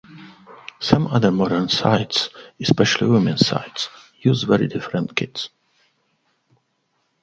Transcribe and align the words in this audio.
Some 0.79 1.05
other 1.05 1.29
modern 1.31 1.69
sides, 1.69 2.31
especially 2.59 3.05
women's 3.05 3.45
sides, 3.45 3.87
use 4.19 4.41
very 4.41 4.65
different 4.67 5.15
kits. 5.15 5.49